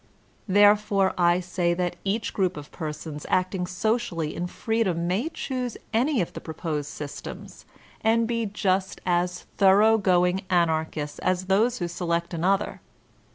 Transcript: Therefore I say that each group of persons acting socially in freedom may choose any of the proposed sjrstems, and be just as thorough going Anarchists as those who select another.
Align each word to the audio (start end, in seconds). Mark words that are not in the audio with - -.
Therefore 0.47 1.13
I 1.15 1.39
say 1.39 1.75
that 1.75 1.95
each 2.03 2.33
group 2.33 2.57
of 2.57 2.71
persons 2.71 3.23
acting 3.29 3.67
socially 3.67 4.35
in 4.35 4.47
freedom 4.47 5.05
may 5.05 5.29
choose 5.29 5.77
any 5.93 6.21
of 6.21 6.33
the 6.33 6.41
proposed 6.41 6.89
sjrstems, 6.89 7.65
and 8.03 8.27
be 8.27 8.47
just 8.47 8.99
as 9.05 9.41
thorough 9.59 9.99
going 9.99 10.41
Anarchists 10.49 11.19
as 11.19 11.45
those 11.45 11.77
who 11.77 11.87
select 11.87 12.33
another. 12.33 12.81